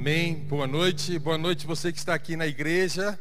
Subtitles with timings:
[0.00, 0.32] Amém.
[0.32, 1.18] Boa noite.
[1.18, 3.18] Boa noite você que está aqui na igreja.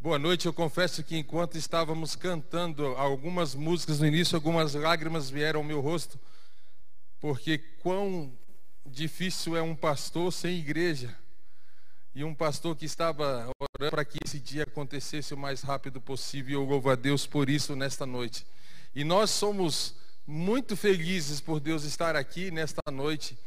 [0.00, 0.46] Boa noite.
[0.46, 5.80] Eu confesso que enquanto estávamos cantando algumas músicas no início, algumas lágrimas vieram ao meu
[5.80, 6.18] rosto,
[7.20, 8.36] porque quão
[8.84, 11.16] difícil é um pastor sem igreja.
[12.16, 16.62] E um pastor que estava orando para que esse dia acontecesse o mais rápido possível.
[16.62, 18.44] Eu louvo a Deus por isso nesta noite.
[18.92, 19.94] E nós somos
[20.26, 23.38] muito felizes por Deus estar aqui nesta noite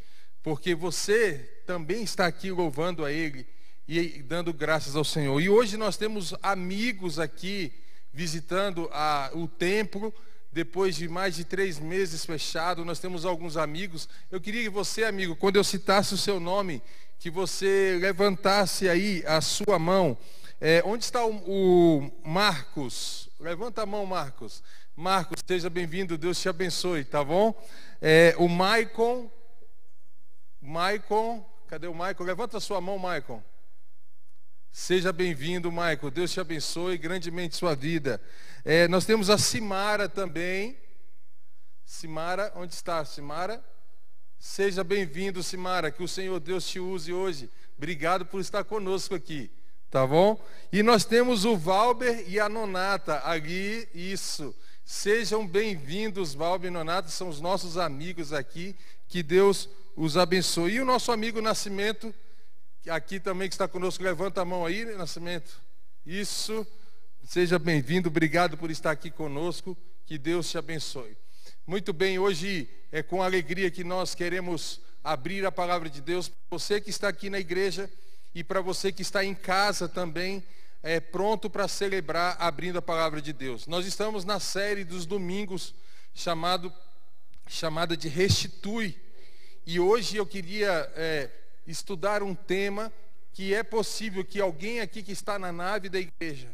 [0.44, 3.48] porque você também está aqui louvando a Ele
[3.88, 5.40] e dando graças ao Senhor.
[5.40, 7.72] E hoje nós temos amigos aqui
[8.12, 10.14] visitando a, o templo,
[10.52, 14.08] depois de mais de três meses fechado, nós temos alguns amigos.
[14.30, 16.82] Eu queria que você, amigo, quando eu citasse o seu nome,
[17.18, 20.18] que você levantasse aí a sua mão.
[20.60, 23.30] É, onde está o, o Marcos?
[23.40, 24.62] Levanta a mão, Marcos.
[24.96, 27.56] Marcos, seja bem-vindo, Deus te abençoe, tá bom?
[28.02, 29.32] É, o Maicon
[30.66, 32.24] Maicon, cadê o Maicon?
[32.24, 33.44] Levanta sua mão, Maicon.
[34.72, 36.10] Seja bem-vindo, Maicon.
[36.10, 38.22] Deus te abençoe grandemente sua vida.
[38.64, 40.78] É, nós temos a Simara também.
[41.84, 43.62] Simara, onde está Simara?
[44.40, 45.92] Seja bem-vindo, Simara.
[45.92, 47.52] Que o Senhor Deus te use hoje.
[47.78, 49.52] Obrigado por estar conosco aqui.
[49.92, 50.42] Tá bom?
[50.72, 53.86] E nós temos o Valber e a Nonata ali.
[53.94, 54.56] Isso.
[54.86, 57.10] Sejam bem-vindos, Valber e Nonata.
[57.10, 58.78] São os nossos amigos aqui.
[59.10, 60.74] Que Deus os abençoe.
[60.74, 62.14] E o nosso amigo Nascimento,
[62.88, 65.62] aqui também que está conosco, levanta a mão aí, Nascimento.
[66.06, 66.66] Isso,
[67.24, 71.16] seja bem-vindo, obrigado por estar aqui conosco, que Deus te abençoe.
[71.66, 76.32] Muito bem, hoje é com alegria que nós queremos abrir a palavra de Deus.
[76.50, 77.90] Você que está aqui na igreja
[78.36, 80.44] e para você que está em casa também,
[80.82, 83.68] é pronto para celebrar abrindo a palavra de Deus.
[83.68, 85.74] Nós estamos na série dos domingos
[86.14, 86.74] chamado
[87.48, 89.00] chamada de Restitui.
[89.66, 91.30] E hoje eu queria é,
[91.66, 92.92] estudar um tema
[93.32, 96.50] que é possível que alguém aqui que está na nave da igreja,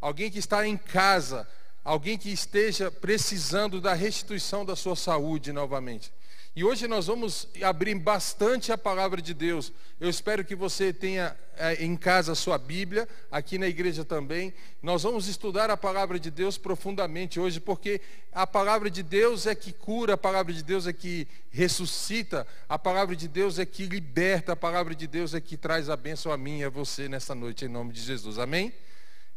[0.00, 1.46] alguém que está em casa,
[1.82, 6.12] alguém que esteja precisando da restituição da sua saúde novamente.
[6.56, 9.72] E hoje nós vamos abrir bastante a palavra de Deus.
[9.98, 14.54] Eu espero que você tenha é, em casa a sua Bíblia, aqui na igreja também.
[14.80, 18.00] Nós vamos estudar a palavra de Deus profundamente hoje, porque
[18.30, 22.78] a palavra de Deus é que cura, a palavra de Deus é que ressuscita, a
[22.78, 26.30] palavra de Deus é que liberta, a palavra de Deus é que traz a bênção
[26.30, 28.38] a mim e a você nessa noite, em nome de Jesus.
[28.38, 28.72] Amém?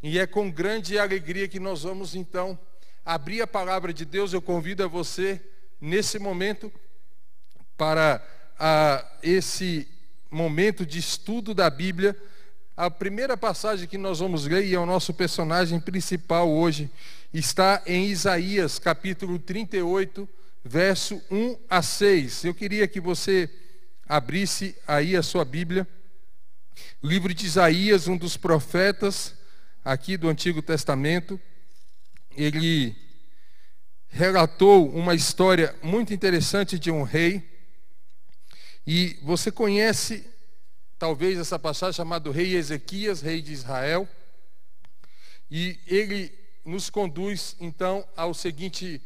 [0.04, 2.60] E é com grande alegria que nós vamos então
[3.04, 4.34] abrir a palavra de Deus.
[4.34, 5.42] Eu convido a você,
[5.82, 6.72] nesse momento,
[7.78, 8.22] para
[8.60, 9.88] a, esse
[10.30, 12.18] momento de estudo da Bíblia.
[12.76, 16.90] A primeira passagem que nós vamos ler, e é o nosso personagem principal hoje,
[17.34, 20.28] está em Isaías, capítulo 38,
[20.66, 22.46] verso 1 a 6.
[22.46, 23.50] Eu queria que você
[24.08, 25.88] abrisse aí a sua Bíblia.
[27.02, 29.36] Livro de Isaías, um dos profetas
[29.84, 31.40] aqui do Antigo Testamento,
[32.36, 32.96] ele
[34.10, 37.57] relatou uma história muito interessante de um rei
[38.88, 40.26] e você conhece,
[40.98, 44.08] talvez, essa passagem chamada Rei Ezequias, rei de Israel.
[45.52, 46.32] E ele
[46.64, 49.02] nos conduz, então, ao seguinte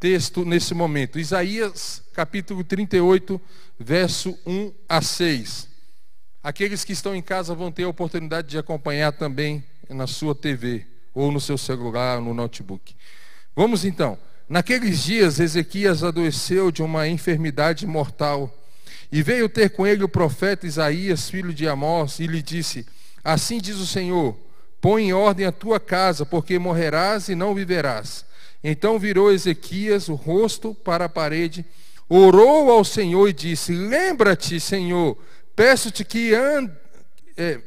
[0.00, 1.16] texto nesse momento.
[1.16, 3.40] Isaías, capítulo 38,
[3.78, 5.68] verso 1 a 6.
[6.42, 10.84] Aqueles que estão em casa vão ter a oportunidade de acompanhar também na sua TV,
[11.14, 12.96] ou no seu celular, ou no notebook.
[13.54, 14.18] Vamos então.
[14.48, 18.56] Naqueles dias, Ezequias adoeceu de uma enfermidade mortal
[19.12, 22.86] e veio ter com ele o profeta Isaías, filho de Amós, e lhe disse:
[23.24, 24.36] Assim diz o Senhor:
[24.80, 28.24] Põe em ordem a tua casa, porque morrerás e não viverás.
[28.62, 31.64] Então virou Ezequias o rosto para a parede,
[32.08, 35.16] orou ao Senhor e disse: Lembra-te, Senhor,
[35.56, 36.70] peço-te que and...
[37.36, 37.60] É,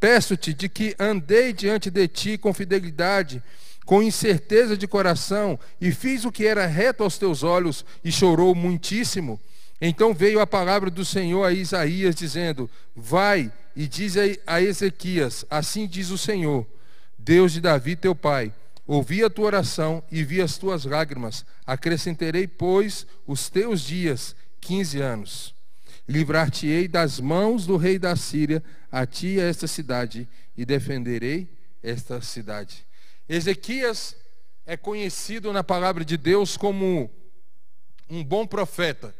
[0.00, 3.42] peço-te de que andei diante de ti com fidelidade,
[3.84, 8.54] com incerteza de coração, e fiz o que era reto aos teus olhos, e chorou
[8.54, 9.40] muitíssimo.
[9.80, 14.14] Então veio a palavra do Senhor a Isaías, dizendo: Vai e diz
[14.46, 16.66] a Ezequias: Assim diz o Senhor,
[17.16, 18.52] Deus de Davi teu pai:
[18.86, 21.44] Ouvi a tua oração e vi as tuas lágrimas.
[21.66, 25.54] Acrescentarei, pois, os teus dias, quinze anos.
[26.08, 30.26] Livrar-te-ei das mãos do rei da Síria, a ti e a esta cidade,
[30.56, 31.46] e defenderei
[31.82, 32.86] esta cidade.
[33.28, 34.16] Ezequias
[34.64, 37.10] é conhecido na palavra de Deus como
[38.08, 39.14] um bom profeta.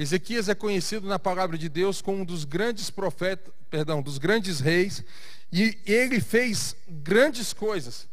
[0.00, 4.58] Ezequias é conhecido na palavra de Deus como um dos grandes profetas, perdão, dos grandes
[4.58, 5.04] reis,
[5.52, 8.08] e ele fez grandes coisas.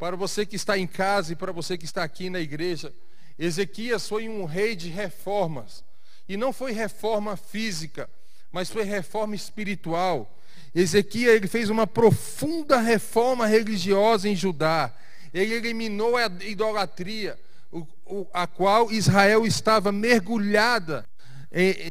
[0.00, 2.92] Para você que está em casa e para você que está aqui na igreja,
[3.38, 5.84] Ezequias foi um rei de reformas.
[6.28, 8.10] E não foi reforma física,
[8.50, 10.36] mas foi reforma espiritual.
[10.74, 14.92] Ezequias ele fez uma profunda reforma religiosa em Judá.
[15.32, 17.38] Ele eliminou a idolatria,
[18.34, 21.07] a qual Israel estava mergulhada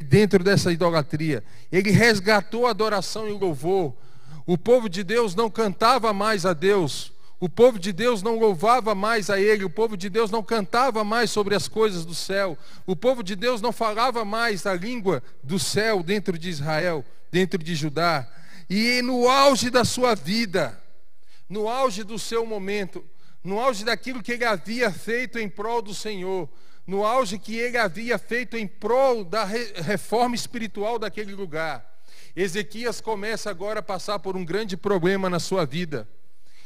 [0.04, 1.44] dentro dessa idolatria.
[1.72, 3.94] Ele resgatou a adoração e o louvor.
[4.46, 7.12] O povo de Deus não cantava mais a Deus.
[7.40, 11.04] O povo de Deus não louvava mais a Ele, o povo de Deus não cantava
[11.04, 15.22] mais sobre as coisas do céu, o povo de Deus não falava mais a língua
[15.44, 18.28] do céu dentro de Israel, dentro de Judá.
[18.68, 20.82] E no auge da sua vida,
[21.48, 23.06] no auge do seu momento,
[23.44, 26.50] no auge daquilo que ele havia feito em prol do Senhor,
[26.88, 31.86] no auge que ele havia feito em prol da reforma espiritual daquele lugar,
[32.34, 36.08] Ezequias começa agora a passar por um grande problema na sua vida.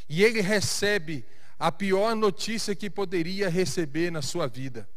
[0.07, 1.25] E ele recebe
[1.57, 4.87] a pior notícia que poderia receber na sua vida.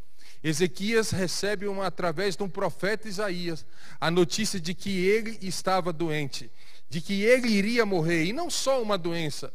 [0.43, 3.65] Ezequias recebe uma, através de um profeta Isaías
[3.99, 6.51] a notícia de que ele estava doente,
[6.91, 9.55] de que ele iria morrer, e não só uma doença,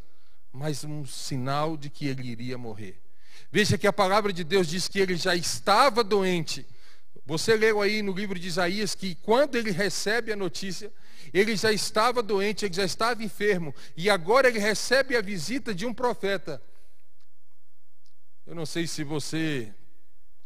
[0.52, 3.00] mas um sinal de que ele iria morrer.
[3.52, 6.66] Veja que a palavra de Deus diz que ele já estava doente.
[7.26, 10.92] Você leu aí no livro de Isaías que quando ele recebe a notícia,
[11.34, 15.86] ele já estava doente, ele já estava enfermo, e agora ele recebe a visita de
[15.86, 16.62] um profeta.
[18.46, 19.72] Eu não sei se você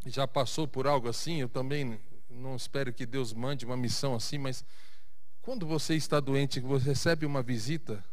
[0.06, 1.98] já passou por algo assim, eu também
[2.30, 4.66] não espero que Deus mande uma missão assim, mas
[5.42, 8.04] quando você está doente, você recebe uma visita,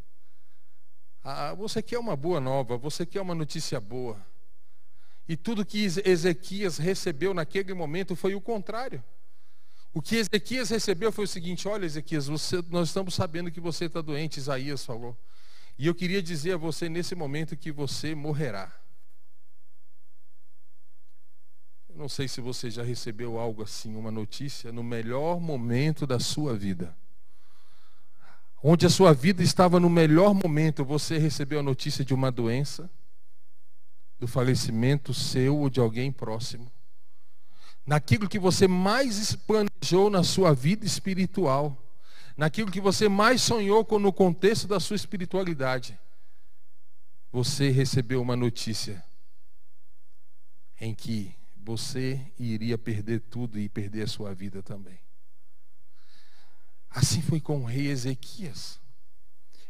[1.24, 4.29] ah, você quer uma boa nova, você quer uma notícia boa.
[5.30, 9.00] E tudo que Ezequias recebeu naquele momento foi o contrário.
[9.94, 13.84] O que Ezequias recebeu foi o seguinte: olha, Ezequias, você, nós estamos sabendo que você
[13.84, 15.16] está doente, Isaías falou.
[15.78, 18.72] E eu queria dizer a você nesse momento que você morrerá.
[21.88, 26.18] Eu não sei se você já recebeu algo assim, uma notícia, no melhor momento da
[26.18, 26.92] sua vida.
[28.60, 32.90] Onde a sua vida estava no melhor momento, você recebeu a notícia de uma doença,
[34.20, 36.70] do falecimento seu ou de alguém próximo
[37.90, 41.76] naquilo que você mais planejou na sua vida espiritual,
[42.36, 45.98] naquilo que você mais sonhou no contexto da sua espiritualidade,
[47.32, 49.04] você recebeu uma notícia
[50.80, 55.00] em que você iria perder tudo e perder a sua vida também.
[56.88, 58.80] Assim foi com o rei Ezequias.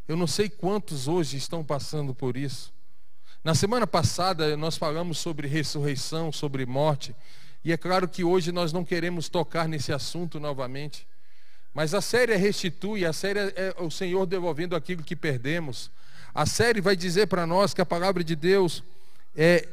[0.06, 2.70] Eu não sei quantos hoje estão passando por isso.
[3.42, 7.16] Na semana passada nós falamos sobre ressurreição, sobre morte,
[7.64, 11.06] e é claro que hoje nós não queremos tocar nesse assunto novamente.
[11.72, 15.90] Mas a série restitui, a série é o Senhor devolvendo aquilo que perdemos.
[16.34, 18.84] A série vai dizer para nós que a palavra de Deus
[19.34, 19.66] é,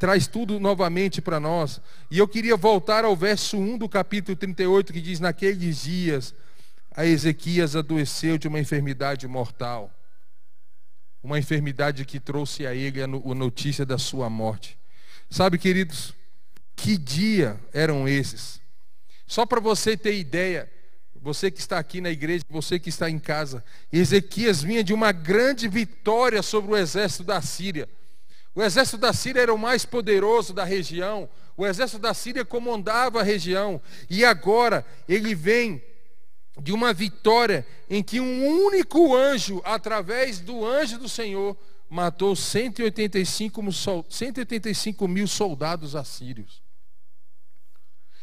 [0.00, 1.80] traz tudo novamente para nós.
[2.10, 6.34] E eu queria voltar ao verso 1 do capítulo 38, que diz: Naqueles dias,
[6.90, 9.92] a Ezequias adoeceu de uma enfermidade mortal.
[11.22, 14.76] Uma enfermidade que trouxe a ele a notícia da sua morte.
[15.30, 16.12] Sabe, queridos,
[16.74, 18.60] que dia eram esses?
[19.26, 20.70] Só para você ter ideia,
[21.22, 25.12] você que está aqui na igreja, você que está em casa, Ezequias vinha de uma
[25.12, 27.88] grande vitória sobre o exército da Síria.
[28.54, 31.30] O exército da Síria era o mais poderoso da região.
[31.56, 33.80] O exército da Síria comandava a região.
[34.10, 35.82] E agora ele vem
[36.60, 41.56] de uma vitória em que um único anjo, através do anjo do Senhor,
[41.88, 43.62] matou 185,
[44.08, 46.62] 185 mil soldados assírios.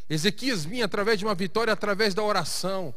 [0.08, 2.92] Ezequias vinha através de uma vitória, através da oração,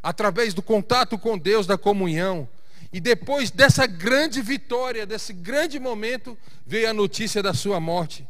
[0.00, 2.48] através do contato com Deus, da comunhão.
[2.92, 8.26] E depois dessa grande vitória, desse grande momento, veio a notícia da sua morte.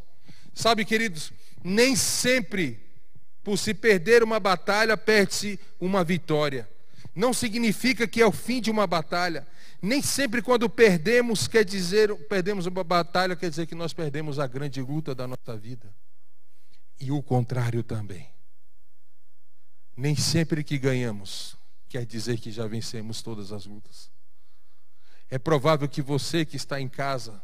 [0.54, 1.32] Sabe, queridos,
[1.62, 2.80] nem sempre
[3.42, 6.68] por se perder uma batalha, perde-se uma vitória.
[7.14, 9.46] Não significa que é o fim de uma batalha.
[9.80, 14.46] Nem sempre quando perdemos quer dizer, perdemos uma batalha, quer dizer que nós perdemos a
[14.46, 15.92] grande luta da nossa vida
[17.00, 18.28] e o contrário também.
[19.96, 21.56] Nem sempre que ganhamos
[21.88, 24.10] quer dizer que já vencemos todas as lutas.
[25.28, 27.42] É provável que você que está em casa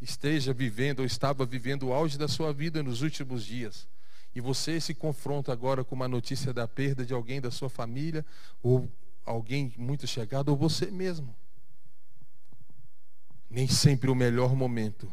[0.00, 3.88] esteja vivendo ou estava vivendo o auge da sua vida nos últimos dias.
[4.34, 8.24] E você se confronta agora com uma notícia da perda de alguém da sua família,
[8.62, 8.88] ou
[9.24, 11.34] alguém muito chegado, ou você mesmo.
[13.50, 15.12] Nem sempre o melhor momento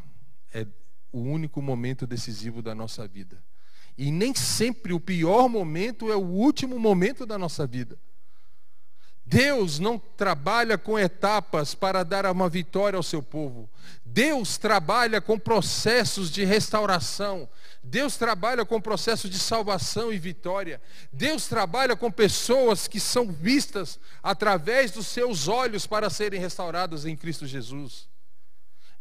[0.52, 0.66] é
[1.12, 3.42] o único momento decisivo da nossa vida.
[3.96, 7.98] E nem sempre o pior momento é o último momento da nossa vida.
[9.28, 13.68] Deus não trabalha com etapas para dar uma vitória ao seu povo.
[14.04, 17.48] Deus trabalha com processos de restauração.
[17.82, 20.80] Deus trabalha com processos de salvação e vitória.
[21.12, 27.16] Deus trabalha com pessoas que são vistas através dos seus olhos para serem restauradas em
[27.16, 28.08] Cristo Jesus.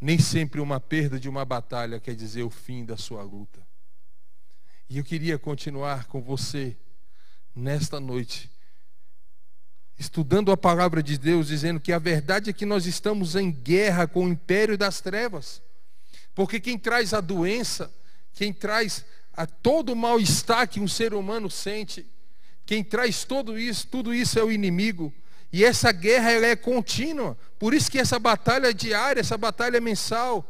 [0.01, 3.61] Nem sempre uma perda de uma batalha quer dizer o fim da sua luta.
[4.89, 6.75] E eu queria continuar com você
[7.55, 8.54] nesta noite
[9.97, 14.07] estudando a palavra de Deus, dizendo que a verdade é que nós estamos em guerra
[14.07, 15.61] com o império das trevas.
[16.33, 17.93] Porque quem traz a doença,
[18.33, 22.05] quem traz a todo o mal-estar que um ser humano sente,
[22.65, 25.13] quem traz tudo isso, tudo isso é o inimigo.
[25.51, 27.37] E essa guerra ela é contínua.
[27.57, 30.45] Por isso que essa batalha é diária, essa batalha é mensal.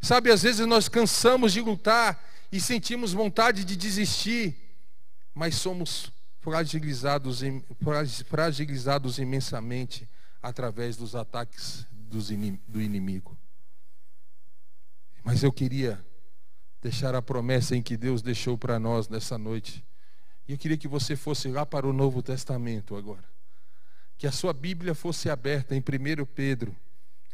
[0.00, 2.22] Sabe, às vezes nós cansamos de lutar
[2.52, 4.54] e sentimos vontade de desistir,
[5.34, 6.12] mas somos
[6.44, 7.40] fragilizados,
[8.26, 10.06] fragilizados imensamente
[10.42, 11.86] através dos ataques
[12.68, 13.36] do inimigo.
[15.24, 16.04] Mas eu queria
[16.82, 19.82] deixar a promessa em que Deus deixou para nós nessa noite.
[20.46, 23.24] E eu queria que você fosse lá para o Novo Testamento agora.
[24.18, 26.76] Que a sua Bíblia fosse aberta em 1 Pedro,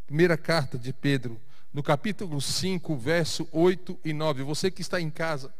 [0.06, 1.38] primeira carta de Pedro,
[1.72, 4.44] no capítulo 5, verso 8 e 9.
[4.44, 5.52] Você que está em casa,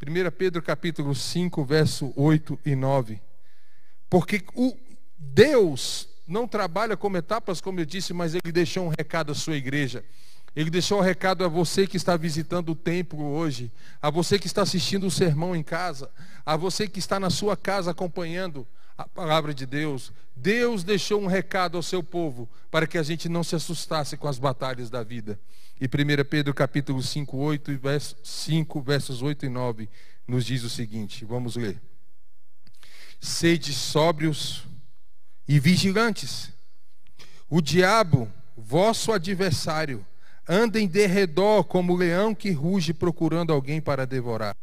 [0.00, 3.20] 1 Pedro capítulo 5, verso 8 e 9.
[4.08, 4.76] Porque o
[5.18, 9.56] Deus não trabalha como etapas, como eu disse, mas ele deixou um recado à sua
[9.56, 10.04] igreja.
[10.54, 14.46] Ele deixou um recado a você que está visitando o templo hoje, a você que
[14.46, 16.10] está assistindo o sermão em casa,
[16.46, 18.66] a você que está na sua casa acompanhando
[18.98, 20.12] a palavra de Deus.
[20.34, 24.26] Deus deixou um recado ao seu povo para que a gente não se assustasse com
[24.26, 25.38] as batalhas da vida.
[25.80, 29.88] E 1 Pedro capítulo 5, 8, verso 5, versos 8 e 9,
[30.26, 31.80] nos diz o seguinte, vamos ler.
[33.20, 34.66] Sede sóbrios
[35.46, 36.52] e vigilantes.
[37.48, 40.04] O diabo, vosso adversário,
[40.48, 44.56] anda em derredor como leão que ruge procurando alguém para devorar.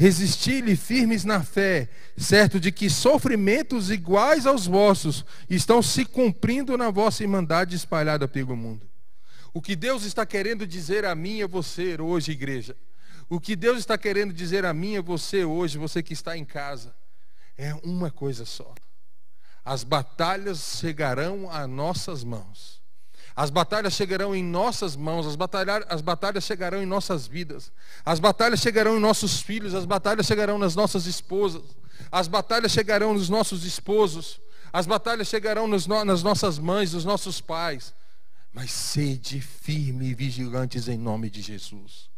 [0.00, 6.90] Resisti-lhe firmes na fé, certo de que sofrimentos iguais aos vossos estão se cumprindo na
[6.90, 8.88] vossa irmandade espalhada pelo mundo.
[9.52, 12.74] O que Deus está querendo dizer a mim e a você hoje, igreja,
[13.28, 16.34] o que Deus está querendo dizer a mim e a você hoje, você que está
[16.34, 16.94] em casa,
[17.54, 18.74] é uma coisa só.
[19.62, 22.79] As batalhas chegarão a nossas mãos.
[23.40, 27.72] As batalhas chegarão em nossas mãos, as batalhas, as batalhas chegarão em nossas vidas,
[28.04, 31.62] as batalhas chegarão em nossos filhos, as batalhas chegarão nas nossas esposas,
[32.12, 34.38] as batalhas chegarão nos nossos esposos,
[34.70, 37.94] as batalhas chegarão nos, nas nossas mães, nos nossos pais,
[38.52, 42.10] mas sede firme e vigilantes em nome de Jesus.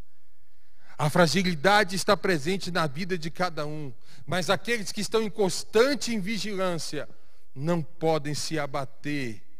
[0.98, 3.92] A fragilidade está presente na vida de cada um,
[4.26, 7.08] mas aqueles que estão em constante vigilância
[7.54, 9.51] não podem se abater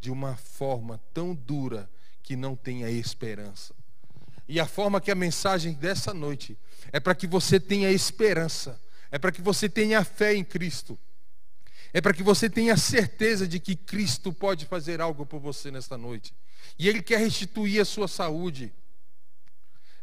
[0.00, 1.90] de uma forma tão dura
[2.22, 3.74] que não tenha esperança.
[4.48, 6.58] E a forma que a mensagem dessa noite
[6.92, 8.80] é para que você tenha esperança,
[9.10, 10.98] é para que você tenha fé em Cristo
[11.92, 15.98] é para que você tenha certeza de que Cristo pode fazer algo por você nesta
[15.98, 16.32] noite.
[16.78, 18.72] E Ele quer restituir a sua saúde.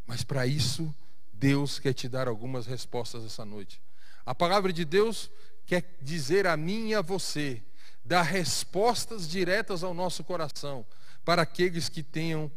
[0.05, 0.93] Mas para isso,
[1.31, 3.81] Deus quer te dar algumas respostas essa noite.
[4.25, 5.31] A palavra de Deus
[5.65, 7.61] quer dizer a mim e a você,
[8.07, 10.85] dar respostas diretas ao nosso coração,
[11.23, 12.51] para aqueles que tenham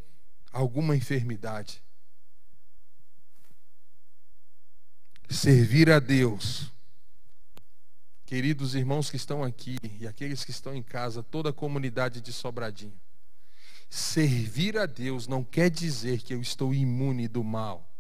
[0.53, 1.83] alguma enfermidade.
[5.29, 6.71] Servir a Deus
[8.31, 12.33] Queridos irmãos que estão aqui e aqueles que estão em casa, toda a comunidade de
[12.33, 12.95] Sobradinho.
[13.91, 17.93] Servir a Deus não quer dizer que eu estou imune do mal.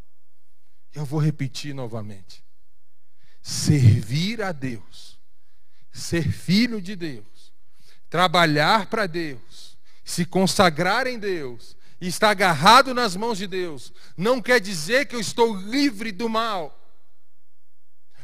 [0.94, 2.44] Eu vou repetir novamente.
[3.42, 5.18] Servir a Deus,
[5.90, 7.39] ser filho de Deus,
[8.10, 14.40] trabalhar para Deus, se consagrar em Deus, e estar agarrado nas mãos de Deus, não
[14.40, 16.76] quer dizer que eu estou livre do mal.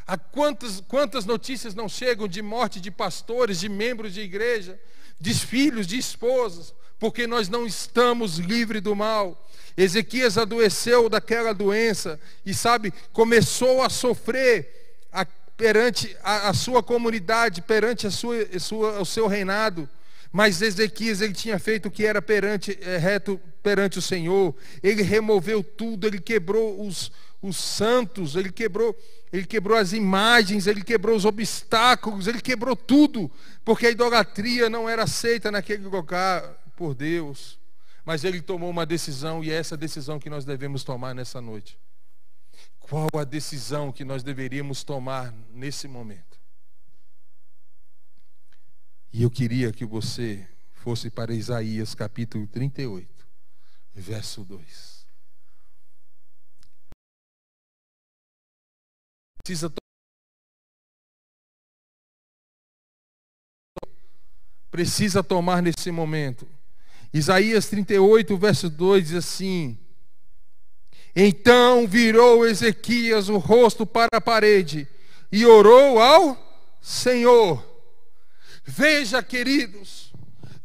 [0.07, 4.81] Há quantas, quantas notícias não chegam de morte de pastores, de membros de igreja,
[5.21, 9.47] de filhos, de esposas, porque nós não estamos livres do mal.
[9.77, 14.86] Ezequias adoeceu daquela doença e, sabe, começou a sofrer
[15.57, 19.89] perante a, a, sua comunidade, perante a sua, a sua, o seu reinado.
[20.31, 24.55] Mas Ezequias ele tinha feito o que era perante, é, reto perante o Senhor.
[24.83, 27.11] Ele removeu tudo, ele quebrou os,
[27.41, 28.95] os santos, ele quebrou,
[29.33, 33.31] ele quebrou as imagens, ele quebrou os obstáculos, ele quebrou tudo,
[33.65, 36.43] porque a idolatria não era aceita naquele lugar
[36.77, 37.59] por Deus.
[38.05, 41.79] Mas ele tomou uma decisão e é essa decisão que nós devemos tomar nessa noite.
[42.89, 46.39] Qual a decisão que nós deveríamos tomar nesse momento?
[49.13, 53.27] E eu queria que você fosse para Isaías capítulo 38,
[53.93, 55.05] verso 2.
[59.43, 59.73] Precisa
[64.71, 66.47] precisa tomar nesse momento.
[67.13, 69.86] Isaías 38, verso 2 diz assim:
[71.19, 74.87] Então virou Ezequias o rosto para a parede
[75.33, 76.37] e orou ao
[76.79, 77.65] Senhor.
[78.63, 80.13] Veja, queridos,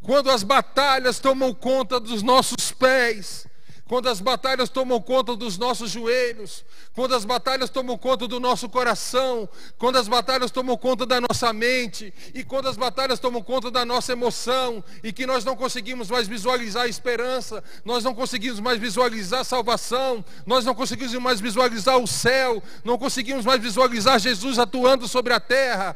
[0.01, 3.47] quando as batalhas tomam conta dos nossos pés,
[3.91, 8.69] quando as batalhas tomam conta dos nossos joelhos, quando as batalhas tomam conta do nosso
[8.69, 13.69] coração, quando as batalhas tomam conta da nossa mente, e quando as batalhas tomam conta
[13.69, 18.61] da nossa emoção, e que nós não conseguimos mais visualizar a esperança, nós não conseguimos
[18.61, 24.17] mais visualizar a salvação, nós não conseguimos mais visualizar o céu, não conseguimos mais visualizar
[24.19, 25.93] Jesus atuando sobre a terra,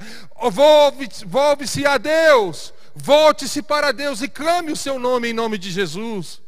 [0.52, 5.72] volve-se volve a Deus, volte-se para Deus e clame o seu nome em nome de
[5.72, 6.44] Jesus.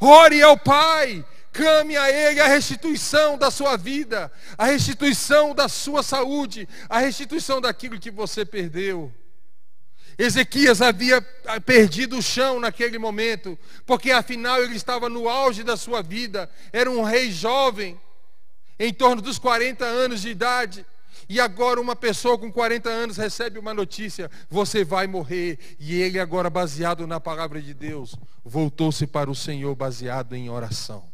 [0.00, 6.02] Ore ao Pai, clame a Ele a restituição da sua vida, a restituição da sua
[6.02, 9.12] saúde, a restituição daquilo que você perdeu.
[10.18, 11.20] Ezequias havia
[11.64, 16.90] perdido o chão naquele momento, porque afinal ele estava no auge da sua vida, era
[16.90, 17.98] um rei jovem,
[18.78, 20.84] em torno dos 40 anos de idade.
[21.32, 25.58] E agora uma pessoa com 40 anos recebe uma notícia: você vai morrer.
[25.78, 31.10] E ele, agora baseado na palavra de Deus, voltou-se para o Senhor baseado em oração.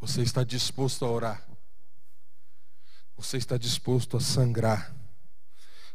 [0.00, 1.48] Você está disposto a orar?
[3.16, 4.92] Você está disposto a sangrar?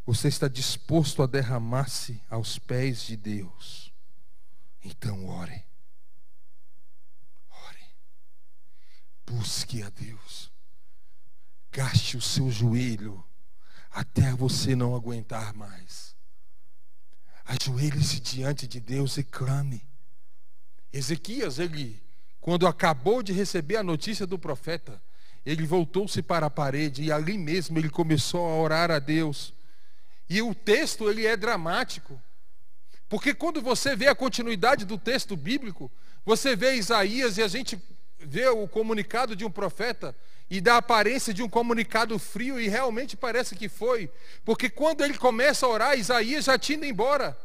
[0.06, 3.92] Você está disposto a derramar-se aos pés de Deus?
[4.82, 5.62] Então ore.
[7.68, 7.86] Ore.
[9.25, 10.33] Busque a Deus.
[11.74, 13.24] Gaste o seu joelho
[13.89, 16.15] até você não aguentar mais.
[17.46, 19.84] Ajoelhe-se diante de Deus e clame.
[20.94, 22.00] Ezequias, ele,
[22.39, 25.01] quando acabou de receber a notícia do profeta,
[25.44, 29.51] ele voltou-se para a parede e ali mesmo ele começou a orar a Deus.
[30.30, 32.22] E o texto ele é dramático.
[33.10, 35.91] Porque quando você vê a continuidade do texto bíblico,
[36.24, 37.82] você vê Isaías e a gente
[38.26, 40.16] vê o comunicado de um profeta
[40.50, 44.10] e dá aparência de um comunicado frio, e realmente parece que foi,
[44.46, 47.38] porque quando ele começa a orar, Isaías já tinha ido embora.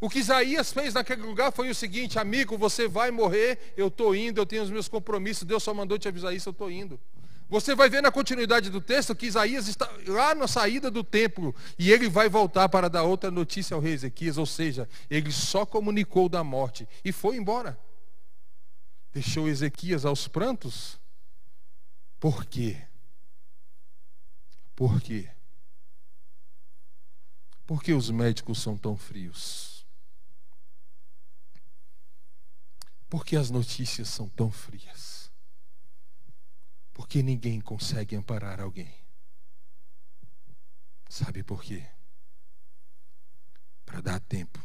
[0.00, 4.14] O que Isaías fez naquele lugar foi o seguinte: amigo, você vai morrer, eu estou
[4.14, 7.00] indo, eu tenho os meus compromissos, Deus só mandou te avisar isso, eu estou indo.
[7.48, 11.54] Você vai ver na continuidade do texto que Isaías está lá na saída do templo
[11.78, 15.64] e ele vai voltar para dar outra notícia ao rei Ezequias, ou seja, ele só
[15.64, 17.78] comunicou da morte e foi embora.
[19.16, 21.00] Deixou Ezequias aos prantos
[22.20, 22.86] por quê?
[24.74, 25.34] Por quê?
[27.66, 29.86] Por que os médicos são tão frios?
[33.08, 35.32] Por que as notícias são tão frias?
[36.92, 38.94] Porque ninguém consegue amparar alguém.
[41.08, 41.88] Sabe por quê?
[43.86, 44.62] Para dar tempo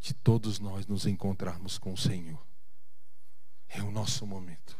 [0.00, 2.53] de todos nós nos encontrarmos com o Senhor.
[3.74, 4.76] É o nosso momento.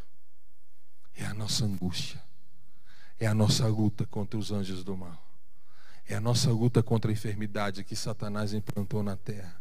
[1.17, 2.23] É a nossa angústia.
[3.19, 5.23] É a nossa luta contra os anjos do mal.
[6.07, 9.61] É a nossa luta contra a enfermidade que Satanás implantou na terra.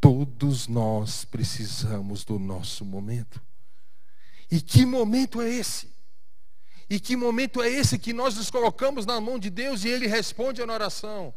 [0.00, 3.40] Todos nós precisamos do nosso momento.
[4.50, 5.90] E que momento é esse?
[6.88, 10.06] E que momento é esse que nós nos colocamos na mão de Deus e Ele
[10.06, 11.32] responde na oração?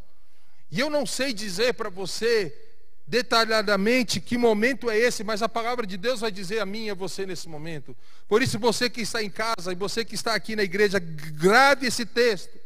[0.72, 2.73] E eu não sei dizer para você
[3.14, 6.90] detalhadamente que momento é esse, mas a palavra de Deus vai dizer a mim e
[6.90, 7.96] a você nesse momento.
[8.28, 11.86] Por isso, você que está em casa e você que está aqui na igreja, grave
[11.86, 12.58] esse texto,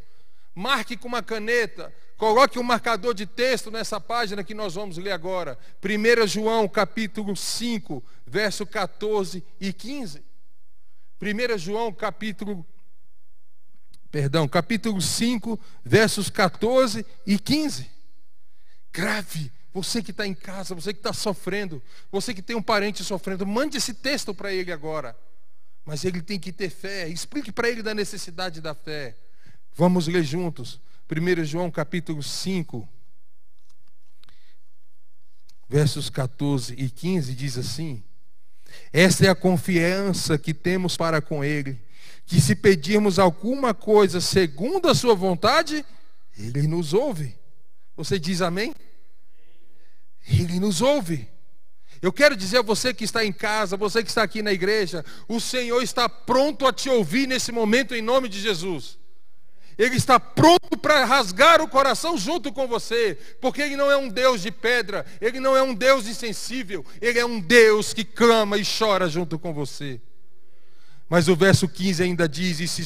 [0.55, 5.11] marque com uma caneta, coloque um marcador de texto nessa página que nós vamos ler
[5.11, 5.59] agora.
[5.83, 10.23] 1 João capítulo 5, verso 14 e 15.
[11.21, 12.65] 1 João capítulo
[14.09, 17.91] perdão, capítulo 5, versos 14 e 15.
[18.93, 23.03] Grave você que está em casa, você que está sofrendo, você que tem um parente
[23.03, 25.15] sofrendo, mande esse texto para ele agora.
[25.85, 27.07] Mas ele tem que ter fé.
[27.07, 29.15] Explique para ele da necessidade da fé.
[29.75, 30.81] Vamos ler juntos.
[31.07, 32.89] 1 João capítulo 5,
[35.69, 38.03] versos 14 e 15 diz assim:
[38.91, 41.79] Esta é a confiança que temos para com Ele,
[42.25, 45.85] que se pedirmos alguma coisa segundo a Sua vontade,
[46.35, 47.37] Ele nos ouve.
[47.95, 48.73] Você diz amém?
[50.27, 51.27] Ele nos ouve.
[52.01, 55.03] Eu quero dizer a você que está em casa, você que está aqui na igreja,
[55.27, 58.99] o Senhor está pronto a te ouvir nesse momento em nome de Jesus.
[59.77, 64.09] Ele está pronto para rasgar o coração junto com você, porque Ele não é um
[64.09, 68.57] Deus de pedra, Ele não é um Deus insensível, Ele é um Deus que clama
[68.57, 70.01] e chora junto com você.
[71.07, 72.83] Mas o verso 15 ainda diz: E se,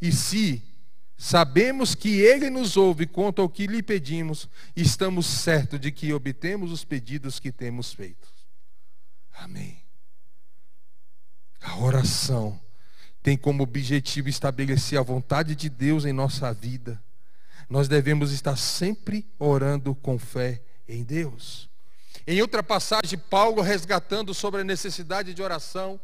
[0.00, 0.62] e se
[1.22, 6.72] sabemos que Ele nos ouve quanto ao que lhe pedimos, estamos certos de que obtemos
[6.72, 8.28] os pedidos que temos feito.
[9.34, 9.80] Amém.
[11.60, 12.60] A oração
[13.22, 17.00] tem como objetivo estabelecer a vontade de Deus em nossa vida.
[17.70, 21.70] Nós devemos estar sempre orando com fé em Deus.
[22.26, 26.00] Em outra passagem, Paulo resgatando sobre a necessidade de oração,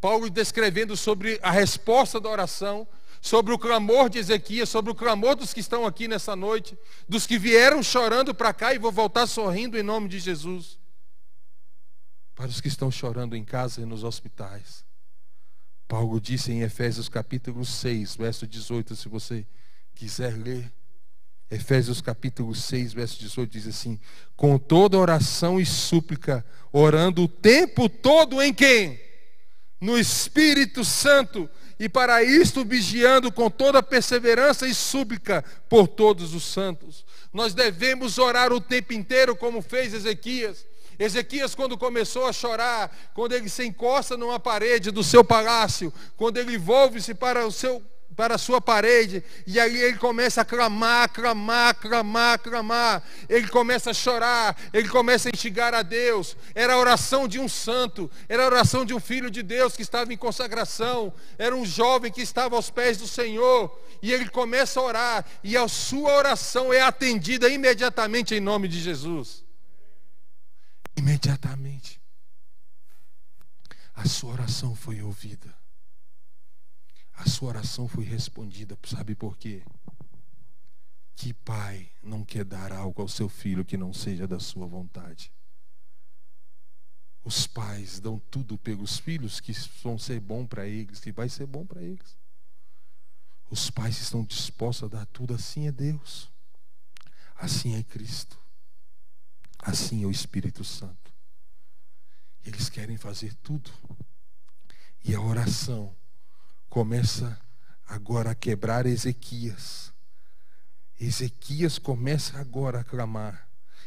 [0.00, 2.86] Paulo descrevendo sobre a resposta da oração,
[3.20, 6.76] sobre o clamor de Ezequias, sobre o clamor dos que estão aqui nessa noite,
[7.08, 10.78] dos que vieram chorando para cá e vou voltar sorrindo em nome de Jesus.
[12.34, 14.84] Para os que estão chorando em casa e nos hospitais.
[15.86, 19.46] Paulo disse em Efésios capítulo 6, verso 18, se você
[19.94, 20.72] quiser ler.
[21.50, 23.98] Efésios capítulo 6, verso 18 diz assim:
[24.36, 29.00] Com toda oração e súplica, orando o tempo todo em quem?
[29.80, 36.44] No Espírito Santo, e para isto vigiando com toda perseverança e súplica por todos os
[36.44, 37.06] santos.
[37.32, 40.66] Nós devemos orar o tempo inteiro, como fez Ezequias.
[40.98, 46.36] Ezequias, quando começou a chorar, quando ele se encosta numa parede do seu palácio, quando
[46.36, 47.82] ele volve-se para o seu
[48.16, 53.02] para a sua parede, e aí ele começa a clamar, clamar, clamar, clamar.
[53.28, 56.36] Ele começa a chorar, ele começa a instigar a Deus.
[56.54, 59.82] Era a oração de um santo, era a oração de um filho de Deus que
[59.82, 64.80] estava em consagração, era um jovem que estava aos pés do Senhor, e ele começa
[64.80, 69.44] a orar, e a sua oração é atendida imediatamente em nome de Jesus
[71.00, 72.00] imediatamente.
[73.94, 75.59] A sua oração foi ouvida.
[77.20, 78.78] A sua oração foi respondida.
[78.82, 79.62] Sabe por quê?
[81.14, 85.30] Que pai não quer dar algo ao seu filho que não seja da sua vontade?
[87.22, 89.52] Os pais dão tudo pelos filhos que
[89.82, 92.16] vão ser bom para eles, que vai ser bom para eles.
[93.50, 96.32] Os pais estão dispostos a dar tudo, assim é Deus.
[97.36, 98.40] Assim é Cristo.
[99.58, 101.12] Assim é o Espírito Santo.
[102.46, 103.70] Eles querem fazer tudo.
[105.04, 105.94] E a oração
[106.70, 107.38] começa
[107.86, 109.92] agora a quebrar Ezequias.
[110.98, 113.46] Ezequias começa agora a clamar.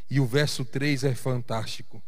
[0.10, 2.04] E o verso 3 é fantástico.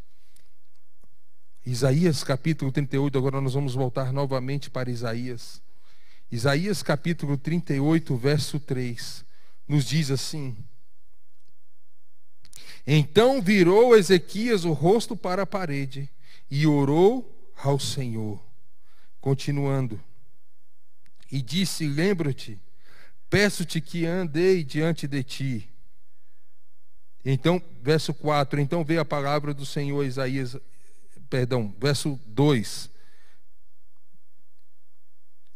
[1.66, 5.60] Isaías capítulo 38, agora nós vamos voltar novamente para Isaías.
[6.32, 9.26] Isaías capítulo 38, verso 3,
[9.68, 10.56] nos diz assim:
[12.86, 16.10] então virou Ezequias o rosto para a parede
[16.50, 18.40] e orou ao Senhor,
[19.20, 20.00] continuando.
[21.36, 22.58] E disse: Lembra-te,
[23.30, 25.70] peço-te que andei diante de ti.
[27.26, 30.56] Então, verso 4, então veio a palavra do Senhor Isaías,
[31.30, 32.90] perdão, verso 2.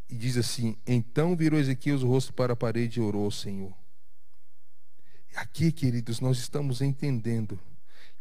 [0.10, 3.74] E diz assim: Então virou Ezequias o rosto para a parede e orou ao Senhor.
[5.34, 7.58] Aqui, queridos, nós estamos entendendo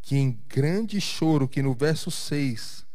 [0.00, 2.86] que em grande choro, que no verso 6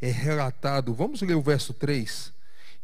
[0.00, 2.36] é relatado, vamos ler o verso 3.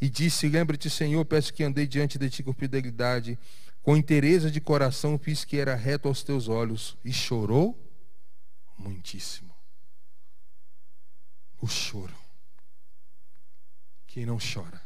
[0.04, 3.38] E disse: Lembra-te, Senhor, peço que andei diante de ti com fidelidade,
[3.82, 6.94] com interesse de coração, fiz que era reto aos teus olhos.
[7.02, 7.74] E chorou
[8.76, 9.50] muitíssimo.
[11.58, 12.14] O choro.
[14.06, 14.78] Quem não chora?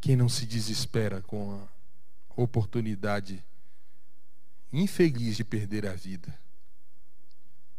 [0.00, 3.44] Quem não se desespera com a oportunidade
[4.72, 6.38] infeliz de perder a vida.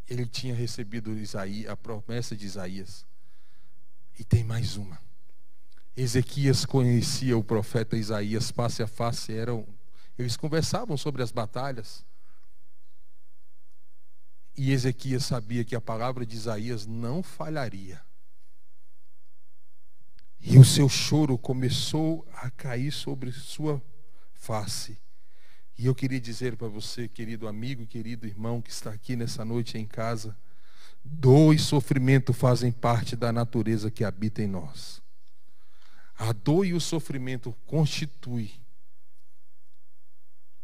[0.06, 3.06] Ele tinha recebido Isaías, a promessa de Isaías.
[4.20, 5.07] E tem mais uma.
[5.98, 9.68] Ezequias conhecia o profeta Isaías face a face, eram
[10.16, 12.06] eles conversavam sobre as batalhas.
[14.56, 18.02] E Ezequias sabia que a palavra de Isaías não falharia.
[20.40, 23.82] E o seu choro começou a cair sobre sua
[24.34, 25.00] face.
[25.78, 29.78] E eu queria dizer para você, querido amigo querido irmão que está aqui nessa noite
[29.78, 30.36] em casa,
[31.04, 35.02] dor e sofrimento fazem parte da natureza que habita em nós.
[36.18, 38.52] A dor e o sofrimento constituem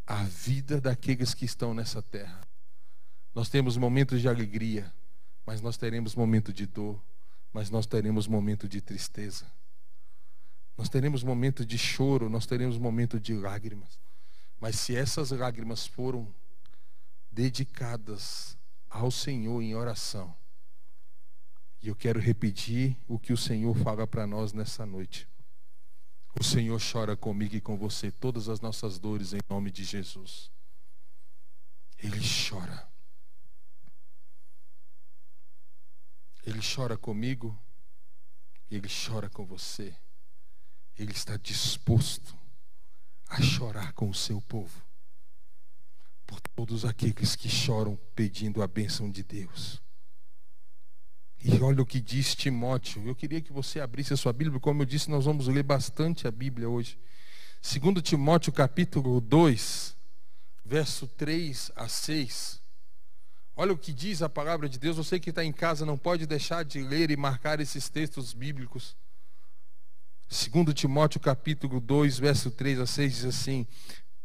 [0.05, 2.41] a vida daqueles que estão nessa terra.
[3.33, 4.91] Nós temos momentos de alegria,
[5.45, 7.01] mas nós teremos momentos de dor,
[7.51, 9.45] mas nós teremos momentos de tristeza.
[10.75, 13.99] Nós teremos momentos de choro, nós teremos momentos de lágrimas.
[14.59, 16.33] Mas se essas lágrimas foram
[17.31, 18.57] dedicadas
[18.89, 20.35] ao Senhor em oração,
[21.81, 25.27] e eu quero repetir o que o Senhor fala para nós nessa noite.
[26.39, 30.51] O Senhor chora comigo e com você todas as nossas dores em nome de Jesus.
[31.99, 32.91] Ele chora.
[36.45, 37.57] Ele chora comigo,
[38.69, 39.95] ele chora com você.
[40.97, 42.37] Ele está disposto
[43.27, 44.83] a chorar com o seu povo.
[46.25, 49.82] Por todos aqueles que choram pedindo a bênção de Deus.
[51.45, 53.05] E olha o que diz Timóteo.
[53.05, 56.25] Eu queria que você abrisse a sua Bíblia, como eu disse, nós vamos ler bastante
[56.25, 56.97] a Bíblia hoje.
[57.61, 59.93] Segundo Timóteo capítulo 2,
[60.63, 62.61] verso 3 a 6.
[63.57, 64.95] Olha o que diz a palavra de Deus.
[64.95, 68.95] Você que está em casa não pode deixar de ler e marcar esses textos bíblicos.
[70.29, 73.67] Segundo Timóteo capítulo 2, verso 3 a 6 diz assim: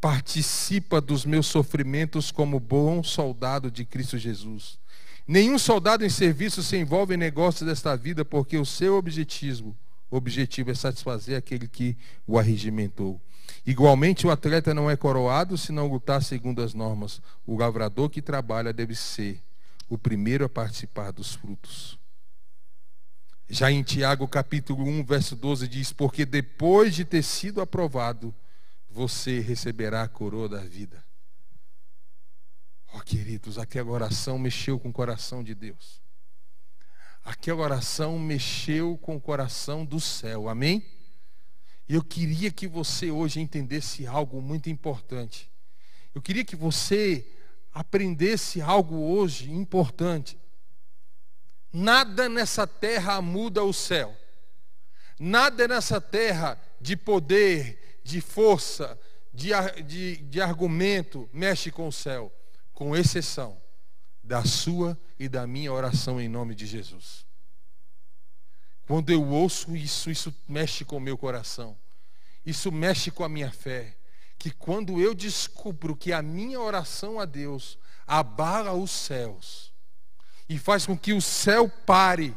[0.01, 4.79] Participa dos meus sofrimentos como bom soldado de Cristo Jesus.
[5.29, 9.77] Nenhum soldado em serviço se envolve em negócios desta vida, porque o seu objetivo,
[10.11, 11.95] objetivo é satisfazer aquele que
[12.27, 13.21] o arregimentou.
[13.67, 17.21] Igualmente, o atleta não é coroado se não lutar segundo as normas.
[17.47, 19.43] O lavrador que trabalha deve ser
[19.87, 21.99] o primeiro a participar dos frutos.
[23.51, 28.35] Já em Tiago capítulo 1, verso 12 diz: Porque depois de ter sido aprovado,
[28.89, 31.05] você receberá a coroa da vida.
[32.99, 36.03] Oh, queridos, aquela oração mexeu com o coração de Deus.
[37.23, 40.49] Aquela oração mexeu com o coração do céu.
[40.49, 40.85] Amém?
[41.89, 45.49] Eu queria que você hoje entendesse algo muito importante.
[46.13, 47.25] Eu queria que você
[47.73, 50.37] aprendesse algo hoje importante.
[51.73, 54.17] Nada nessa terra muda o céu.
[55.21, 58.99] Nada nessa terra de poder, de força,
[59.33, 59.51] de,
[59.85, 62.33] de, de argumento mexe com o céu,
[62.79, 63.61] com exceção
[64.23, 67.27] da sua e da minha oração em nome de Jesus.
[68.87, 71.77] Quando eu ouço isso, isso mexe com o meu coração.
[72.47, 73.99] Isso mexe com a minha fé.
[74.39, 79.73] Que quando eu descubro que a minha oração a Deus abala os céus
[80.49, 82.33] e faz com que o céu pare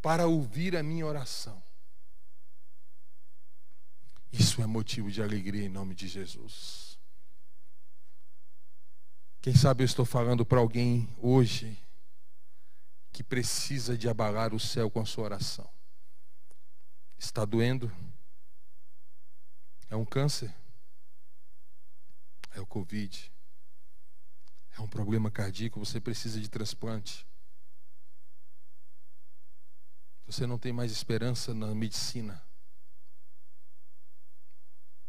[0.00, 1.62] para ouvir a minha oração.
[4.32, 6.81] Isso é motivo de alegria em nome de Jesus.
[9.42, 11.76] Quem sabe eu estou falando para alguém hoje
[13.12, 15.68] que precisa de abalar o céu com a sua oração.
[17.18, 17.90] Está doendo?
[19.90, 20.54] É um câncer?
[22.52, 23.32] É o Covid?
[24.78, 25.80] É um problema cardíaco?
[25.80, 27.26] Você precisa de transplante?
[30.24, 32.40] Você não tem mais esperança na medicina?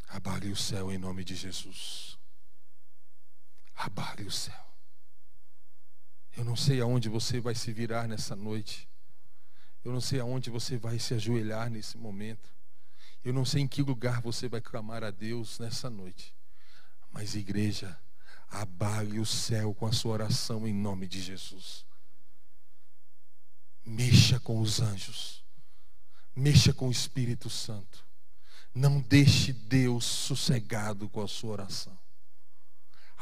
[0.08, 2.18] Abale o céu em nome de Jesus.
[3.84, 4.66] Abale o céu.
[6.38, 8.88] Eu não sei aonde você vai se virar nessa noite.
[9.84, 12.50] Eu não sei aonde você vai se ajoelhar nesse momento.
[13.26, 16.34] Eu não sei em que lugar você vai clamar a Deus nessa noite.
[17.12, 18.00] Mas, igreja,
[18.50, 21.86] abale o céu com a sua oração em nome de Jesus.
[23.84, 25.44] Mexa com os anjos.
[26.34, 28.08] Mexa com o Espírito Santo.
[28.74, 32.03] Não deixe Deus sossegado com a sua oração.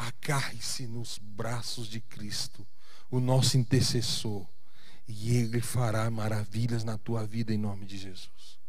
[0.02, 2.68] Agarre-se nos braços de Cristo
[3.12, 4.48] o nosso intercessor,
[5.08, 8.60] e ele fará maravilhas na tua vida em nome de Jesus.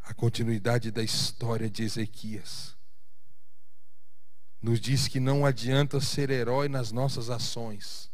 [0.00, 2.74] A continuidade da história de Ezequias
[4.62, 8.10] nos diz que não adianta ser herói nas nossas ações,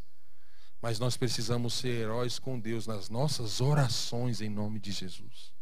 [0.83, 5.54] mas nós precisamos ser heróis com Deus nas nossas orações em nome de Jesus.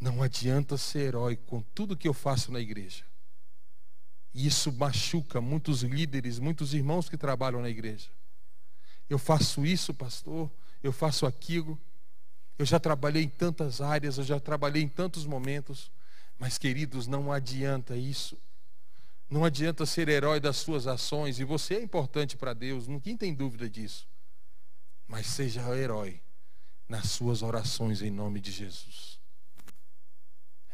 [0.00, 3.04] Não adianta ser herói com tudo que eu faço na igreja.
[4.32, 8.08] E isso machuca muitos líderes, muitos irmãos que trabalham na igreja.
[9.08, 10.50] Eu faço isso, pastor,
[10.82, 11.78] eu faço aquilo.
[12.58, 15.90] Eu já trabalhei em tantas áreas, eu já trabalhei em tantos momentos.
[16.38, 18.38] Mas, queridos, não adianta isso.
[19.28, 23.32] Não adianta ser herói das suas ações, e você é importante para Deus, ninguém tem
[23.32, 24.08] dúvida disso.
[25.06, 26.20] Mas seja herói
[26.88, 29.19] nas suas orações em nome de Jesus.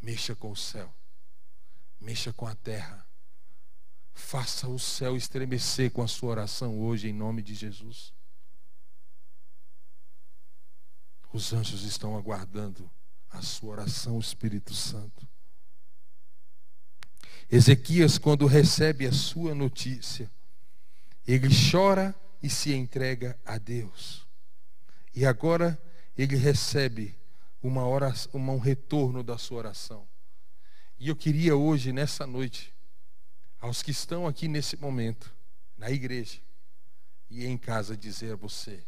[0.02, 0.92] Mexa com o céu,
[2.00, 3.06] mexa com a terra,
[4.16, 8.14] Faça o céu estremecer com a sua oração hoje, em nome de Jesus.
[11.30, 12.90] Os anjos estão aguardando
[13.30, 15.28] a sua oração, Espírito Santo.
[17.48, 20.30] Ezequias, quando recebe a sua notícia,
[21.26, 24.26] ele chora e se entrega a Deus.
[25.14, 25.80] E agora
[26.16, 27.14] ele recebe
[27.66, 30.07] uma oração, um retorno da sua oração.
[30.98, 32.72] E eu queria hoje, nessa noite,
[33.61, 35.35] aos que estão aqui nesse momento,
[35.76, 36.40] na igreja
[37.29, 38.85] e em casa, dizer a você: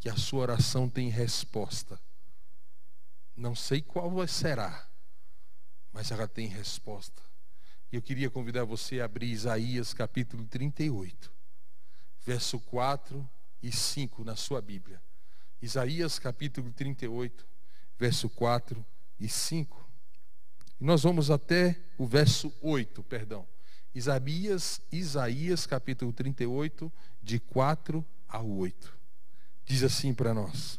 [0.00, 2.00] que a sua oração tem resposta.
[3.36, 4.88] Não sei qual será,
[5.92, 7.22] mas ela tem resposta.
[7.92, 11.32] E eu queria convidar você a abrir Isaías capítulo 38,
[12.24, 13.28] verso 4
[13.62, 15.00] e 5 na sua Bíblia.
[15.62, 17.53] Isaías capítulo 38,
[17.98, 18.84] verso 4
[19.18, 19.84] e 5.
[20.80, 23.46] E nós vamos até o verso 8, perdão.
[23.94, 28.94] Isaías, Isaías capítulo 38, de 4 a 8
[29.64, 30.78] diz assim para nós.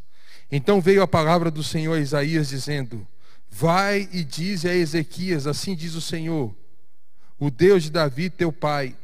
[0.52, 3.06] Então veio a palavra do Senhor a Isaías dizendo:
[3.50, 6.56] Vai e dize a Ezequias, assim diz o Senhor,
[7.40, 8.96] o Deus de Davi, teu pai.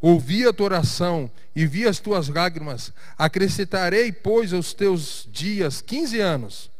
[0.00, 2.92] Ouvi a tua oração e vi as tuas lágrimas.
[3.16, 6.71] Acrescentarei, pois, aos teus dias quinze anos.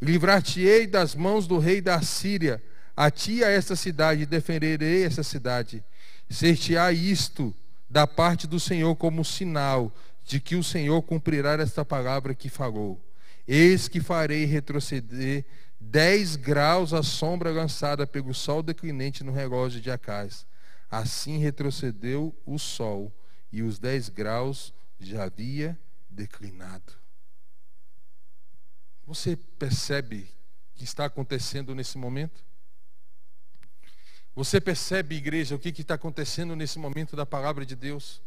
[0.00, 2.62] Livrar-te-ei das mãos do rei da Síria.
[2.96, 5.84] A ti a esta cidade, defenderei essa cidade.
[6.28, 7.54] Ser-te-á isto
[7.88, 13.00] da parte do Senhor como sinal de que o Senhor cumprirá esta palavra que falou.
[13.46, 15.44] Eis que farei retroceder
[15.78, 20.44] dez graus a sombra lançada pelo sol declinente no relógio de Acás.
[20.90, 23.12] Assim retrocedeu o sol,
[23.52, 25.78] e os dez graus já havia
[26.10, 27.05] declinado.
[29.06, 30.28] Você percebe
[30.74, 32.44] o que está acontecendo nesse momento?
[34.34, 38.20] Você percebe, igreja, o que está acontecendo nesse momento da palavra de Deus?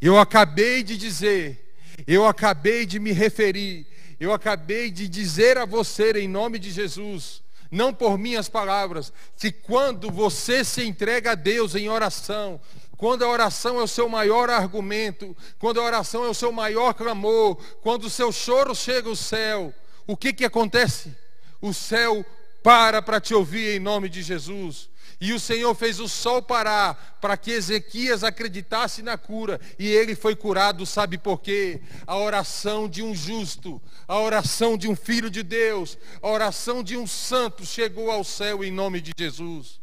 [0.00, 3.86] Eu acabei de dizer, eu acabei de me referir,
[4.18, 9.50] eu acabei de dizer a você em nome de Jesus, não por minhas palavras, que
[9.50, 12.60] quando você se entrega a Deus em oração,
[13.04, 16.94] quando a oração é o seu maior argumento, quando a oração é o seu maior
[16.94, 19.74] clamor, quando o seu choro chega ao céu,
[20.06, 21.14] o que que acontece?
[21.60, 22.24] O céu
[22.62, 24.88] para para te ouvir em nome de Jesus.
[25.20, 29.60] E o Senhor fez o sol parar para que Ezequias acreditasse na cura.
[29.78, 31.82] E ele foi curado, sabe por quê?
[32.06, 36.96] A oração de um justo, a oração de um filho de Deus, a oração de
[36.96, 39.78] um santo chegou ao céu em nome de Jesus.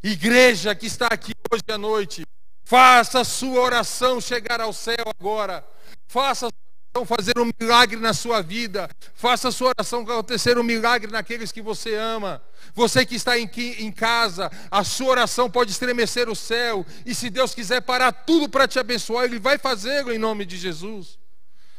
[0.00, 2.24] Igreja que está aqui hoje à noite,
[2.66, 5.64] faça a sua oração chegar ao céu agora.
[6.08, 8.90] Faça a fazer um milagre na sua vida.
[9.14, 12.42] Faça a sua oração acontecer um milagre naqueles que você ama.
[12.74, 13.48] Você que está em,
[13.78, 16.84] em casa, a sua oração pode estremecer o céu.
[17.04, 20.56] E se Deus quiser parar tudo para te abençoar, Ele vai fazê-lo em nome de
[20.56, 21.20] Jesus.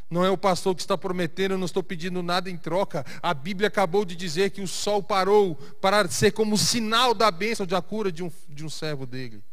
[0.09, 3.05] Não é o pastor que está prometendo, eu não estou pedindo nada em troca.
[3.21, 7.65] A Bíblia acabou de dizer que o sol parou para ser como sinal da bênção,
[7.65, 9.43] da cura de um, de um servo dele.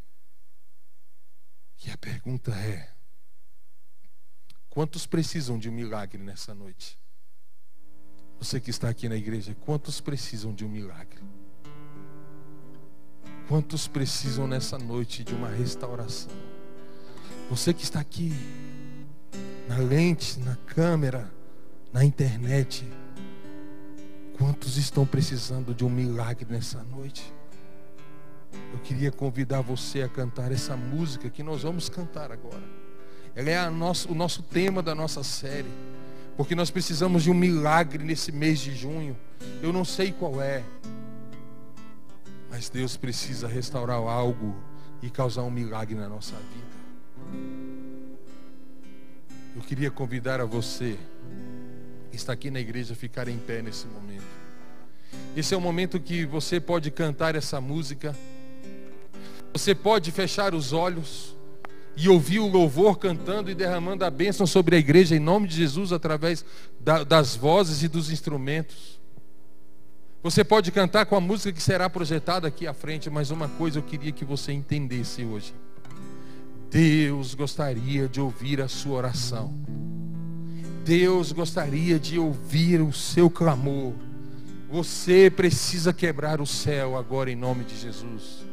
[1.85, 2.89] E a pergunta é:
[4.69, 6.99] Quantos precisam de um milagre nessa noite?
[8.39, 11.23] Você que está aqui na igreja, quantos precisam de um milagre?
[13.47, 16.31] Quantos precisam nessa noite de uma restauração?
[17.49, 18.33] Você que está aqui,
[19.69, 21.31] na lente, na câmera,
[21.93, 22.83] na internet,
[24.37, 27.31] quantos estão precisando de um milagre nessa noite?
[28.85, 32.63] Queria convidar você a cantar essa música que nós vamos cantar agora.
[33.35, 35.71] Ela é o nosso tema da nossa série.
[36.37, 39.17] Porque nós precisamos de um milagre nesse mês de junho.
[39.61, 40.63] Eu não sei qual é.
[42.49, 44.55] Mas Deus precisa restaurar algo
[45.01, 46.75] e causar um milagre na nossa vida.
[49.55, 50.97] Eu queria convidar a você
[52.11, 54.23] que está aqui na igreja a ficar em pé nesse momento.
[55.35, 58.15] Esse é o momento que você pode cantar essa música.
[59.55, 61.33] Você pode fechar os olhos
[61.95, 65.55] e ouvir o louvor cantando e derramando a bênção sobre a igreja em nome de
[65.55, 66.43] Jesus através
[66.77, 68.99] da, das vozes e dos instrumentos.
[70.21, 73.79] Você pode cantar com a música que será projetada aqui à frente, mas uma coisa
[73.79, 75.55] eu queria que você entendesse hoje.
[76.69, 79.53] Deus gostaria de ouvir a sua oração.
[80.83, 83.93] Deus gostaria de ouvir o seu clamor.
[84.69, 88.44] Você precisa quebrar o céu agora em nome de Jesus.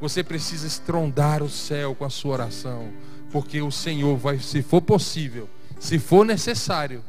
[0.00, 2.90] Você precisa estrondar o céu com a sua oração,
[3.30, 7.04] porque o Senhor vai, se for possível, se for necessário,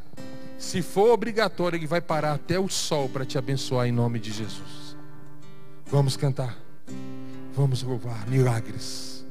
[0.58, 4.30] se for obrigatório, Ele vai parar até o sol para te abençoar em nome de
[4.30, 4.96] Jesus.
[5.86, 6.56] Vamos cantar,
[7.54, 9.26] vamos louvar milagres.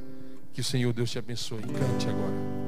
[0.53, 1.61] Que o Senhor Deus te abençoe.
[1.61, 2.60] Cante agora.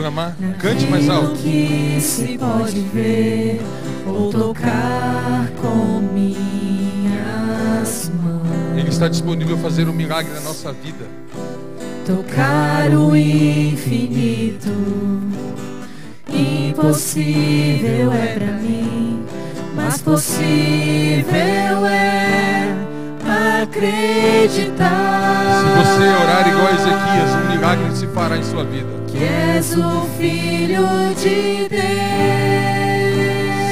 [0.00, 0.34] Você pode clamar?
[0.58, 1.34] Cante mais alto.
[1.36, 3.60] que se pode ver
[4.06, 6.40] ou tocar com minhas
[8.22, 8.78] mãos.
[8.78, 11.04] Ele está disponível a fazer um milagre na nossa vida.
[12.06, 14.70] tocar o infinito.
[16.32, 19.22] Impossível é pra mim,
[19.74, 22.74] mas possível é
[23.62, 24.90] acreditar.
[25.60, 28.99] Se você orar igual a Ezequias, um milagre se fará em sua vida.
[29.22, 31.80] És o Filho de Deus.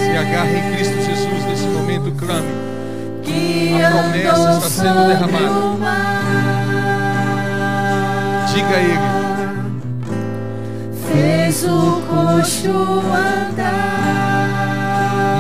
[0.05, 2.49] Se agarre em Cristo Jesus nesse momento, clame.
[3.22, 5.76] que A promessa está sendo derramada.
[5.78, 6.18] mar.
[8.55, 9.09] Diga a Ele.
[11.12, 12.70] Fez o coxo
[13.11, 13.88] andar.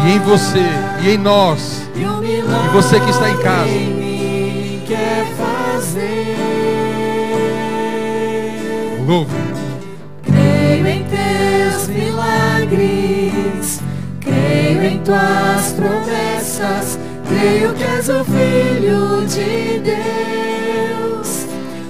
[0.06, 0.64] E em você,
[1.02, 3.68] e em nós, E E você que está em casa.
[3.68, 6.36] em mim quer fazer.
[9.06, 9.47] louve.
[12.68, 13.80] Milagres,
[14.20, 21.46] creio em tuas promessas, creio que és o Filho de Deus,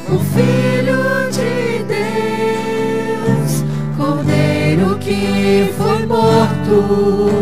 [0.08, 3.64] o Filho de Deus,
[3.96, 7.36] Cordeiro que foi morto,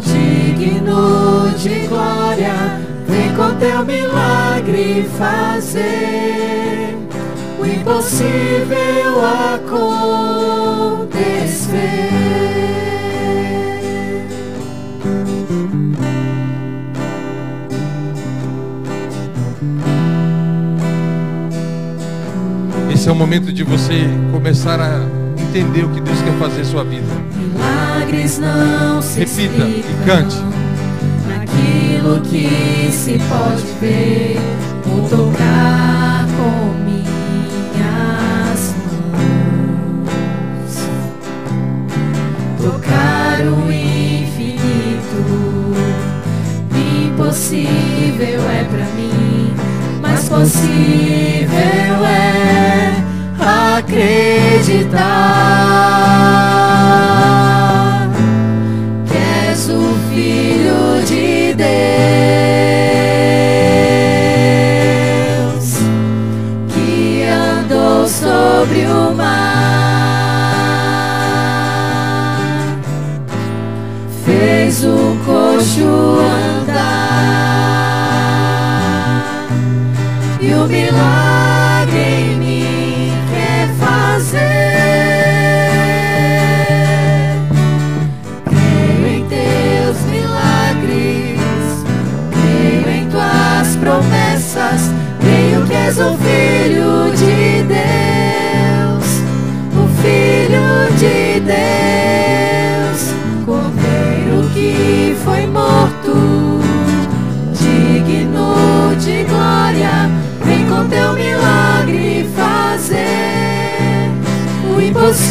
[0.00, 6.55] digno de glória, vem com teu milagre fazer
[7.86, 9.24] impossível
[9.54, 9.86] acontecer.
[22.92, 24.98] Esse é o momento de você começar a
[25.40, 27.06] entender o que Deus quer fazer em sua vida.
[27.36, 30.36] Milagres não se Repita e cante.
[31.28, 34.38] Naquilo que se pode ver
[34.90, 36.85] ou tocar com
[50.76, 52.92] mas possível é
[53.78, 54.45] acreditar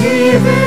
[0.05, 0.64] impossível acontecer.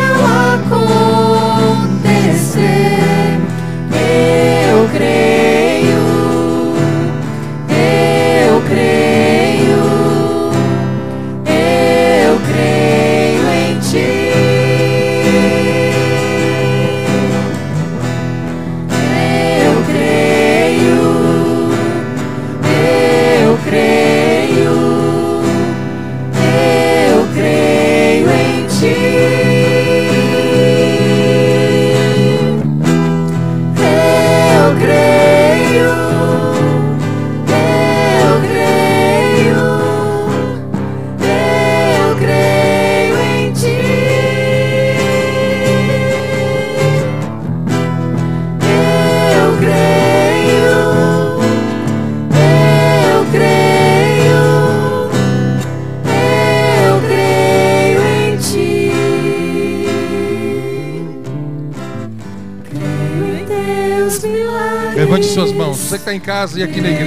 [66.29, 66.98] Casa e aqui na.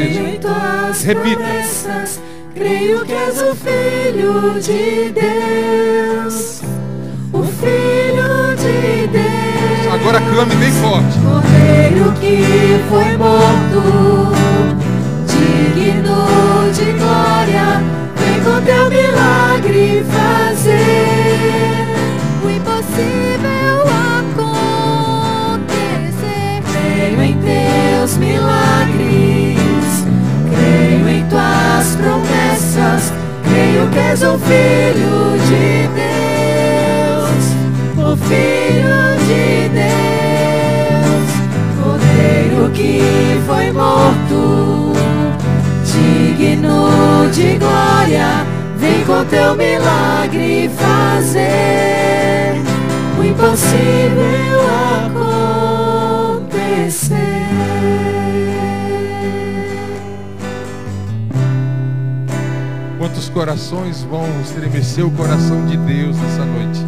[63.62, 66.80] Corações vão estremecer o coração de Deus nessa noite?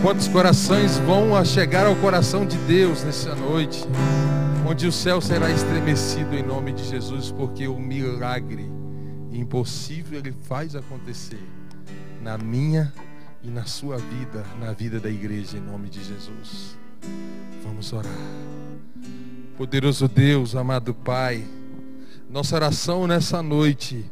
[0.00, 3.84] Quantos corações vão chegar ao coração de Deus nessa noite?
[4.64, 8.70] Onde o céu será estremecido em nome de Jesus, porque o milagre
[9.32, 11.42] impossível ele faz acontecer
[12.22, 12.92] na minha
[13.42, 16.78] e na sua vida, na vida da igreja, em nome de Jesus.
[17.64, 18.12] Vamos orar.
[19.56, 21.44] Poderoso Deus, amado Pai,
[22.30, 24.08] nossa oração nessa noite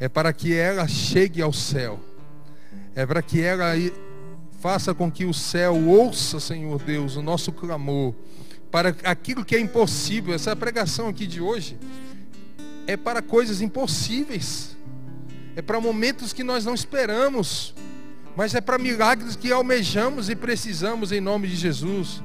[0.00, 2.00] é para que ela chegue ao céu,
[2.94, 3.74] é para que ela
[4.58, 8.14] faça com que o céu ouça, Senhor Deus, o nosso clamor,
[8.70, 10.34] para aquilo que é impossível.
[10.34, 11.78] Essa pregação aqui de hoje
[12.86, 14.74] é para coisas impossíveis,
[15.54, 17.74] é para momentos que nós não esperamos,
[18.34, 22.22] mas é para milagres que almejamos e precisamos em nome de Jesus.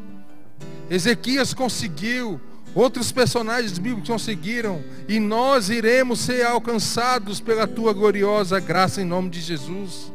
[0.89, 2.39] Ezequias conseguiu,
[2.75, 9.29] outros personagens bíblicos conseguiram, e nós iremos ser alcançados pela tua gloriosa graça em nome
[9.29, 10.11] de Jesus.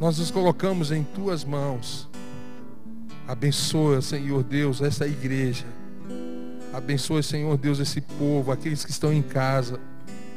[0.00, 2.08] Nós nos colocamos em tuas mãos.
[3.26, 5.66] Abençoa, Senhor Deus, essa igreja.
[6.72, 9.80] Abençoa, Senhor Deus, esse povo, aqueles que estão em casa.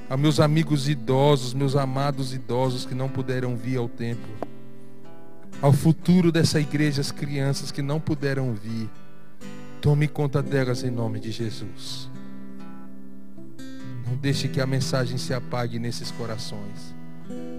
[0.09, 4.29] A meus amigos idosos, meus amados idosos que não puderam vir ao templo.
[5.61, 8.89] Ao futuro dessa igreja, as crianças que não puderam vir.
[9.82, 12.07] Tome conta delas em nome de Jesus.
[14.05, 16.93] Não deixe que a mensagem se apague nesses corações,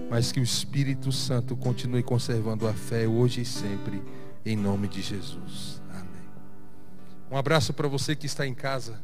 [0.09, 4.01] mas que o Espírito Santo continue conservando a fé hoje e sempre,
[4.45, 5.81] em nome de Jesus.
[5.89, 6.23] Amém.
[7.29, 9.01] Um abraço para você que está em casa.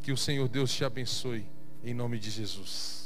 [0.00, 1.46] Que o Senhor Deus te abençoe,
[1.82, 3.03] em nome de Jesus.